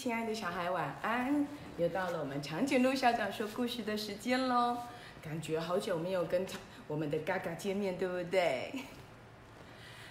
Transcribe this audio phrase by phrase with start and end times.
[0.00, 1.46] 亲爱的小孩晚安！
[1.76, 4.78] 又到了我们长颈鹿校长说故事的时间喽。
[5.22, 6.46] 感觉好久没有跟
[6.86, 8.72] 我们的嘎嘎见面，对不对？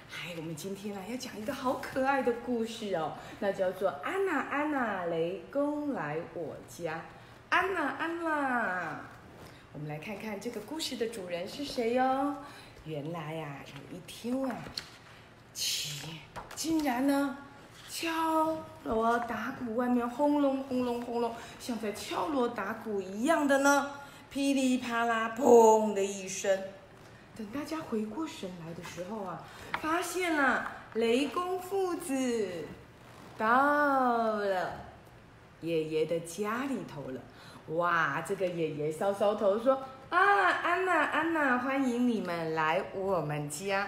[0.08, 7.02] 嗨，我们今天呢要讲一个好可爱的故事哦，那叫做安娜安娜雷公来我家。
[7.50, 9.00] 安娜安娜，
[9.74, 12.36] 我们来看看这个故事的主人是谁哟。
[12.86, 14.56] 原来呀，有一天啊，
[15.52, 16.12] 奇
[16.54, 17.36] 竟然呢。
[17.90, 23.90] 敲锣打鼓，外面轰隆轰隆轰隆，像在敲锣打鼓一样的呢。
[24.30, 26.56] 噼里啪啦，砰的一声。
[27.36, 29.42] 等大家回过神来的时候啊，
[29.82, 32.48] 发现了雷公父子
[33.36, 34.74] 到了
[35.62, 37.20] 爷爷的家里头了。
[37.76, 40.20] 哇，这个爷爷搔搔头说：“啊，
[40.62, 43.88] 安娜，安娜，欢迎你们来我们家。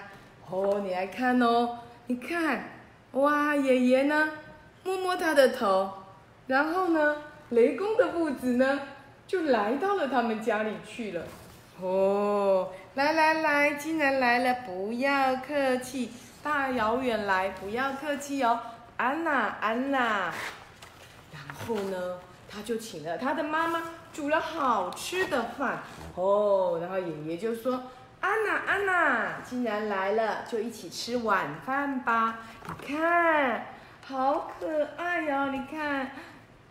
[0.50, 2.64] 哦，你来看哦，你看。”
[3.14, 4.30] 哇，爷爷呢？
[4.84, 5.92] 摸摸他的头，
[6.48, 7.18] 然后呢，
[7.50, 8.80] 雷公的父子呢，
[9.28, 11.24] 就来到了他们家里去了。
[11.82, 18.58] 哦，来来来，既然来了，不要客气，大遥远来，不要客气哦，
[18.96, 20.34] 安娜，安娜。
[21.34, 22.18] 然后呢，
[22.50, 25.80] 他就请了他的妈妈煮了好吃的饭。
[26.16, 27.84] 哦，然后爷爷就说。
[28.22, 32.38] 安娜，安娜，既然来了，就一起吃晚饭吧。
[32.68, 33.66] 你看，
[34.06, 35.48] 好可爱哟！
[35.48, 36.12] 你看，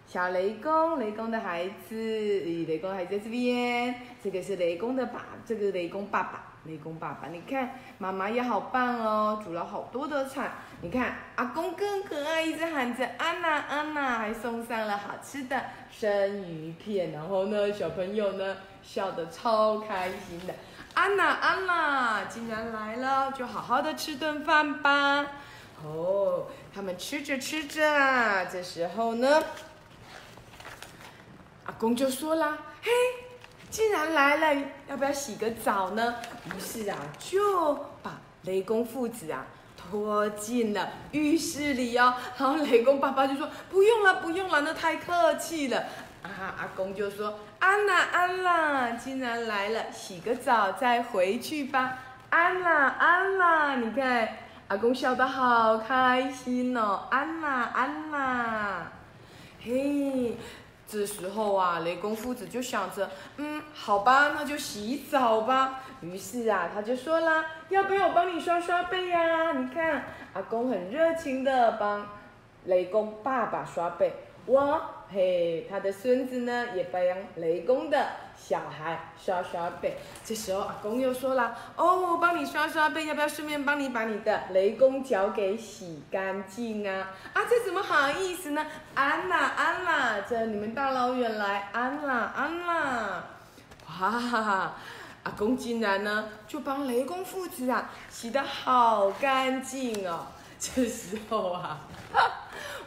[0.07, 3.93] 小雷公，雷公的孩子，雷公还在这边。
[4.23, 7.27] 这个是雷公的爸，这个雷公爸爸，雷公爸爸。
[7.27, 10.53] 你看，妈妈也好棒哦，煮了好多的菜。
[10.83, 17.11] 你看，阿公更可爱，一直喊着安娜，安娜，还送上了好吃的生鱼片。
[17.11, 20.55] 然后呢，小朋友呢，笑得超开心的。
[20.95, 25.27] 安娜，安娜，既然来了，就好好的吃顿饭吧。
[25.83, 29.43] 哦，他们吃着吃着，这时候呢，
[31.65, 32.91] 阿公就说啦：“嘿，
[33.71, 36.17] 既然来了，要不要洗个澡呢？”
[36.55, 42.15] 于是啊，就把雷公父子啊拖进了浴室里哦。
[42.37, 45.85] 然后雷公爸爸就说：“不用了，不用了，那太客气了。”
[46.23, 51.99] 啊，阿公就说：“安啦，安啦，既然来了，洗个澡再回去吧。”
[52.31, 54.29] 安啦，安啦，你看，
[54.69, 57.09] 阿公笑得好开心哦。
[57.11, 58.93] 安啦，安啦，
[59.63, 60.37] 嘿，
[60.87, 70.05] 这时候啊，雷公父子就想着：“嗯，好吧，那就洗澡吧。”于是啊，他就说了：“要不要我帮你刷刷背呀？”你看，
[70.35, 72.07] 阿公很热情的帮
[72.67, 74.15] 雷公爸爸刷背。
[74.47, 74.81] 我
[75.13, 77.03] 嘿，他的孙子呢也帮
[77.37, 78.07] 雷公的
[78.37, 79.99] 小孩刷刷背。
[80.25, 88.65] 这时候阿公又说了：“哦，我帮你刷刷背，要不要顺便帮你把你的雷公脚给洗干净啊？”啊，这怎么好意思呢？
[88.95, 93.25] 安啦，安啦，这你们大老远来，安啦，安啦，
[93.89, 94.75] 哇哈哈！
[95.25, 100.27] 阿公竟然呢就帮雷公父子啊洗得好干净哦。
[100.61, 101.81] 这时候啊。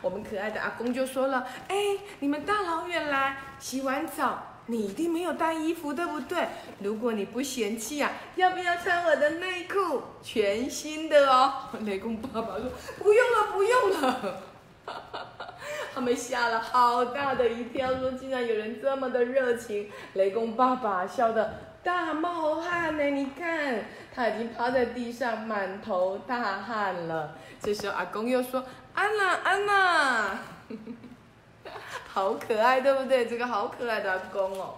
[0.03, 1.75] 我们可爱的阿公就说了：“哎，
[2.19, 6.45] 你们大老远来洗完澡，你一定没有带衣服，对不对？
[6.79, 10.01] 如果你不嫌弃啊，要不要穿我的内裤？
[10.21, 11.53] 全新的哦。
[11.87, 12.69] ”雷公爸爸说
[12.99, 14.41] ：“不用了，不用了。
[15.95, 27.35] ”他们吓了好大的一跳，说：“竟然有人这么的热情！”雷公爸爸笑得大冒汗呢，你看他已经趴在地上，满头大汗了。
[27.61, 28.65] 这时候阿公又说。
[28.93, 30.39] 安娜，安娜，
[32.13, 33.25] 好可爱，对不对？
[33.25, 34.75] 这个好可爱的阿公哦。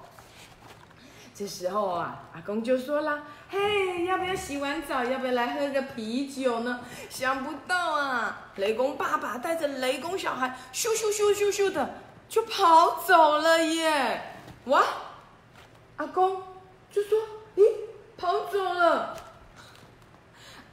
[1.33, 11.95] 这时候啊，阿公就说啦：“嘿，要不要洗完澡，要不要来喝个啤酒呢？”想不到啊，雷公爸爸带着雷公小孩，咻咻咻咻咻的
[12.29, 14.21] 就跑走了耶！
[14.65, 14.81] 哇，
[15.97, 16.41] 阿公
[16.89, 17.19] 就说
[17.57, 17.63] ：“咦，
[18.15, 19.17] 跑走了。”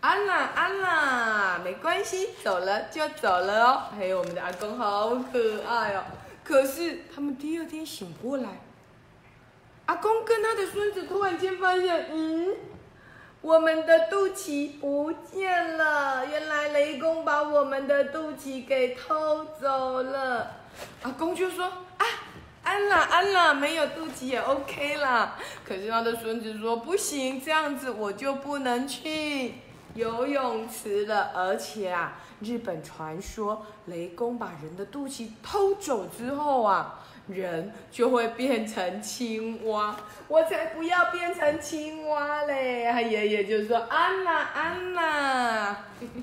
[0.02, 3.82] 安啦，安啦，没关系，走了就走了哦。
[3.96, 6.02] 还有我们的阿公好可爱哦。
[6.42, 8.48] 可是他们第二天醒过来，
[9.86, 12.52] 阿公跟他的孙子突然间发现，嗯，
[13.42, 16.26] 我们的肚脐不见了。
[16.26, 20.56] 原来雷公把我们的肚脐给偷走了。
[21.02, 22.06] 阿公就说：啊，
[22.64, 25.38] 安啦，安啦，没有肚脐也 OK 啦。
[25.64, 29.54] 可是他的孙子说：不行，这样子我就不能去。
[29.94, 36.98] 游泳池了，而且啊，日本传说雷公把人的肚脐偷走之后啊，
[37.28, 39.96] 人就会变成青蛙。
[40.28, 42.90] 我才不要变成青蛙嘞！
[42.90, 45.76] 他爷爷就说：“安娜，安娜。”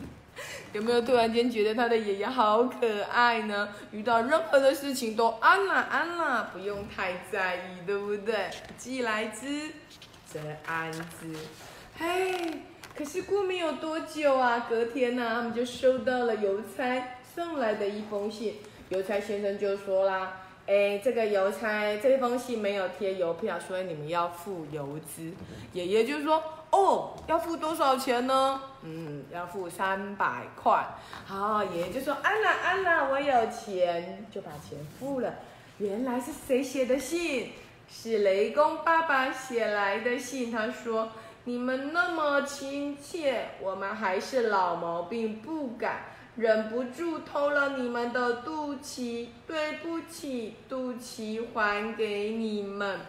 [0.71, 3.69] 有没有突然间觉得他的爷爷好可爱呢？
[3.91, 8.49] 遇到任何的事情都安啦安啦，不用太在意，对不对？
[8.77, 9.71] 既来之，
[10.25, 11.35] 则安之。
[11.97, 12.61] 嘿，
[12.99, 18.55] 可是过没有多久啊，隔天呢，他们就收到了邮差送来的一封信。
[18.89, 20.33] 邮差先生就说啦。
[20.67, 25.31] 哎，这个邮差这封信没有贴邮票，所以你们要付邮资。
[25.71, 28.61] 爷爷就说：“哦，要付多少钱呢？
[28.83, 30.85] 嗯，要付三百块。”
[31.25, 35.33] 好，爷爷就说：“安娜，安娜，我有钱，就把钱付了。”
[35.79, 37.53] 原来是谁写的信？
[37.89, 40.51] 是雷公爸爸写来的信。
[40.51, 41.09] 他说
[41.49, 46.03] ：“你们那么亲切，我们还是老毛病不改。”
[46.37, 52.99] 忍不住偷了你们的肚脐，对不起，肚脐还给你们。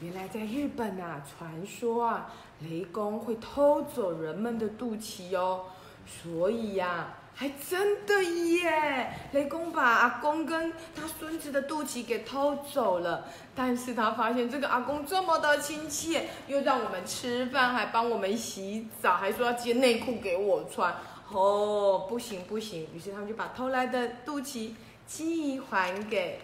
[0.00, 2.30] 原来在日本啊，传说啊，
[2.60, 5.64] 雷公会偷走人们的肚脐哦，
[6.06, 13.26] 所以呀，还真的耶，雷公把阿公跟他孙子的肚脐给偷走了。
[13.54, 20.94] 但是他发现这个阿公这么的亲切，又让我们吃饭，还帮我们洗澡，还说要借内裤给我穿。
[21.30, 24.72] 哦，不行不行，于是他们就把偷来的肚脐
[25.06, 26.38] 寄还给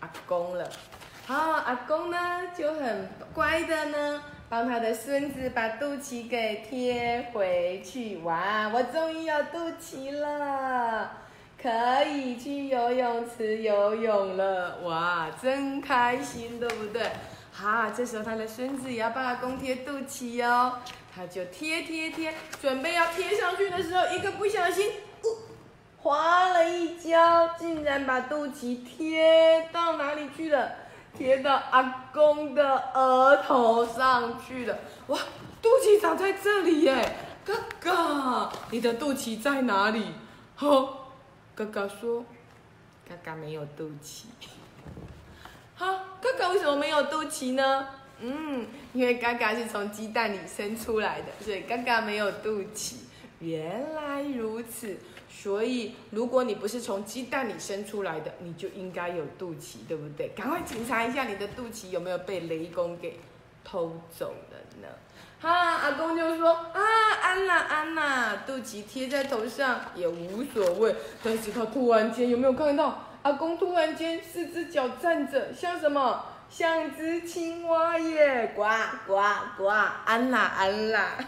[0.00, 0.70] 阿公了。
[1.26, 2.16] 好，阿公呢
[2.56, 8.16] 就很乖的呢，帮他的孙子把肚脐给贴回去。
[8.18, 11.10] 哇，我终于有肚脐了，
[11.60, 11.68] 可
[12.04, 14.78] 以去游泳池游泳了。
[14.84, 17.02] 哇，真开心，对不对？
[17.52, 20.78] 好，这时候他的孙子也要帮他公贴肚脐哦。
[21.14, 24.92] 他就贴贴贴，准备要贴上去的时候，一个不小心，
[25.98, 30.72] 滑了一跤，竟然把肚脐贴到哪里去了？
[31.18, 34.78] 贴到阿公的额头上去了。
[35.08, 35.18] 哇，
[35.60, 37.16] 肚脐长在这里耶！
[37.44, 40.04] 哥哥，你的肚脐在哪里？
[40.54, 41.12] 好，
[41.56, 42.24] 哥哥说，
[43.08, 44.26] 哥哥没有肚脐。
[45.74, 45.86] 好，
[46.20, 47.88] 哥哥为什么没有肚脐呢？
[48.20, 52.94] 嗯，因为嘎嘎是从鸡蛋里生出来的，所以嘎嘎没有肚脐。
[53.40, 54.96] 原来如此，
[55.30, 60.28] 所以如果你不是从鸡蛋里生出来的，你就应该有肚脐，对不对？
[60.30, 63.20] 赶快检查一下你的肚脐有没有被雷公给
[63.64, 64.88] 偷走了呢？
[65.40, 66.80] 哈，阿公就说啊，
[67.22, 70.96] 安娜安娜，肚脐贴在头上也无所谓。
[71.22, 76.24] 但是他突然间有没有看到阿公突然间四只脚站着，像什么？
[76.50, 78.64] 像只青蛙耶，呱
[79.06, 79.20] 呱
[79.58, 79.66] 呱，
[80.06, 81.18] 安啦安啦！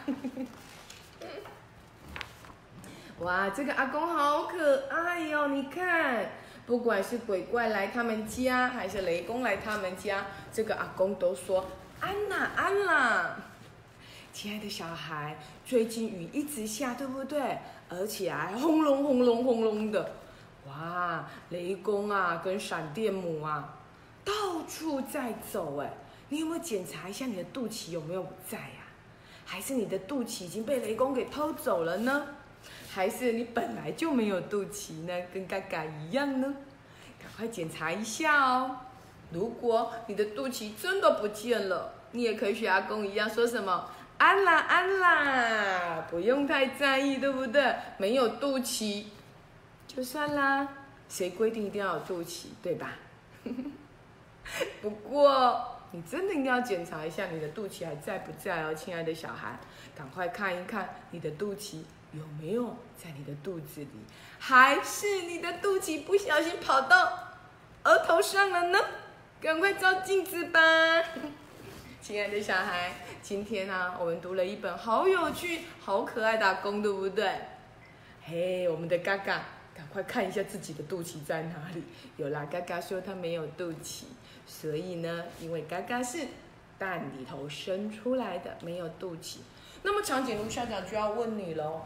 [3.21, 5.49] 哇，这个阿公好可爱哟！
[5.49, 6.31] 你看，
[6.65, 11.67] 不管是鬼怪来他们家，还是雷公来他们家，这个阿公都说
[12.01, 13.37] 安啦安啦。
[14.33, 15.37] 亲爱的小孩，
[15.67, 17.59] 最近雨一直下，对不对？
[17.91, 20.13] 而且还轰隆轰隆轰隆的，
[20.67, 23.77] 哇，雷公啊，跟闪电母啊。
[24.25, 24.33] 到
[24.67, 25.93] 处在走哎，
[26.31, 28.89] 你有没有检查一下你的肚脐有没有在呀？
[29.45, 32.27] 还是你的肚脐已经被雷公给偷走了呢？
[32.93, 35.13] 还是你本来就没有肚脐呢？
[35.33, 36.55] 跟嘎嘎一样呢？
[37.23, 38.77] 赶快检查一下哦！
[39.33, 47.75] 如果你的肚脐真的不见了，你也可以学阿公一样说什么安啦安啦，不用太在意，对不对？
[47.99, 49.05] 没有肚脐
[49.87, 50.69] 就算啦，
[51.09, 52.95] 谁规定一定要有肚脐，对吧？
[54.83, 59.59] 不过，你真的要检查一下你的肚脐还在不在哦，亲爱的小孩，
[59.97, 63.89] 赶快看一看你的肚脐有没有在你的肚子里，
[64.39, 67.31] 还是你的肚脐不小心跑到
[67.85, 68.79] 额头上了呢？
[69.41, 70.61] 赶快照镜子吧，
[72.03, 77.31] 亲爱的小孩，今天呢，我们读了一本好有趣、好可爱的公，对不对？
[78.23, 81.83] 嘿，我们的嘎嘎，赶快看一下自己的肚脐在哪里。
[82.17, 84.05] 有啦，嘎嘎说他没有肚脐。
[84.47, 86.27] 所以呢，因为嘎嘎是
[86.77, 89.39] 蛋里头生出来的，没有肚脐。
[89.83, 91.83] 那么长颈鹿校长就要问你喽，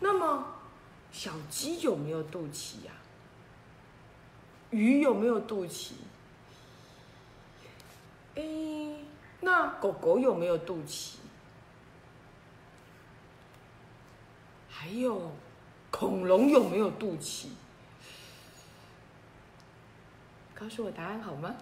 [0.00, 0.54] 那么
[1.10, 2.92] 小鸡有没有肚脐呀？
[4.70, 5.92] 鱼有没有肚脐？
[8.34, 8.42] 哎，
[9.40, 11.14] 那狗狗有没有肚脐？
[14.68, 15.32] 还有
[15.90, 17.46] 恐龙有没有肚脐？
[20.54, 21.54] 告诉我答案好吗？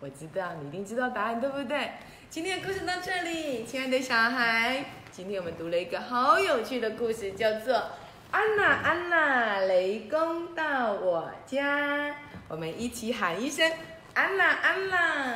[0.00, 1.92] 我知道你一定知道答案，对不对？
[2.28, 4.84] 今天的故事到这里，亲爱的小孩，
[5.16, 7.74] 今天我们读了一个好有趣的故事，叫做
[8.30, 12.10] 《安娜安娜雷公到我家》。
[12.48, 13.66] 我们一起喊一声
[14.12, 15.34] “安娜安娜”。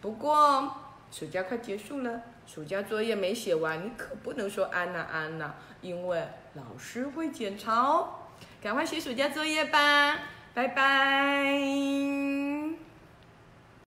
[0.00, 0.72] 不过
[1.10, 8.10] 暑假快结束了，暑假作业没写完，你可不能说“安娜安娜”，因为老师会检查哦。
[8.62, 10.20] 赶快写暑假作业吧，
[10.54, 12.49] 拜拜。